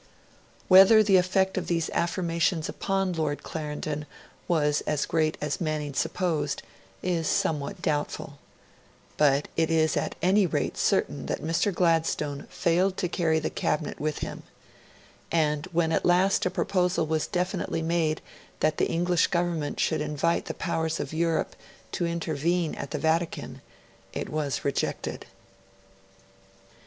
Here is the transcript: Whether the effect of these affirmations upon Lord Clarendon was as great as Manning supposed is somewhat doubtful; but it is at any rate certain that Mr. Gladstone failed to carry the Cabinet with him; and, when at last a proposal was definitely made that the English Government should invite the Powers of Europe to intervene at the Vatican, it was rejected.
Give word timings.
Whether 0.67 1.03
the 1.03 1.17
effect 1.17 1.59
of 1.59 1.67
these 1.67 1.91
affirmations 1.91 2.67
upon 2.67 3.13
Lord 3.13 3.43
Clarendon 3.43 4.07
was 4.47 4.81
as 4.87 5.05
great 5.05 5.37
as 5.39 5.61
Manning 5.61 5.93
supposed 5.93 6.63
is 7.03 7.27
somewhat 7.27 7.83
doubtful; 7.83 8.39
but 9.17 9.47
it 9.55 9.69
is 9.69 9.95
at 9.95 10.15
any 10.19 10.47
rate 10.47 10.75
certain 10.75 11.27
that 11.27 11.43
Mr. 11.43 11.71
Gladstone 11.71 12.47
failed 12.49 12.97
to 12.97 13.07
carry 13.07 13.37
the 13.37 13.51
Cabinet 13.51 13.99
with 13.99 14.17
him; 14.25 14.41
and, 15.31 15.67
when 15.71 15.91
at 15.91 16.03
last 16.03 16.47
a 16.47 16.49
proposal 16.49 17.05
was 17.05 17.27
definitely 17.27 17.83
made 17.83 18.23
that 18.59 18.77
the 18.77 18.89
English 18.89 19.27
Government 19.27 19.79
should 19.79 20.01
invite 20.01 20.45
the 20.45 20.55
Powers 20.55 20.99
of 20.99 21.13
Europe 21.13 21.55
to 21.91 22.07
intervene 22.07 22.73
at 22.73 22.89
the 22.89 22.97
Vatican, 22.97 23.61
it 24.13 24.29
was 24.29 24.65
rejected. 24.65 25.27